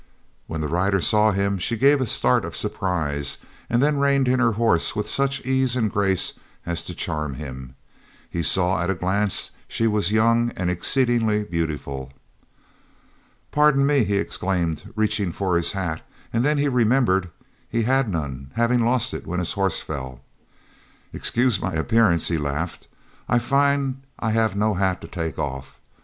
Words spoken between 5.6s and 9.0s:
and grace as to charm him. He saw at a